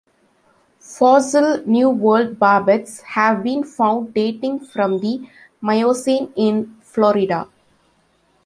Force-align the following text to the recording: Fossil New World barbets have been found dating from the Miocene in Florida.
Fossil 0.79 1.61
New 1.67 1.91
World 1.91 2.39
barbets 2.39 3.01
have 3.01 3.43
been 3.43 3.63
found 3.63 4.15
dating 4.15 4.61
from 4.61 4.97
the 4.97 5.29
Miocene 5.61 6.33
in 6.35 6.75
Florida. 6.81 7.47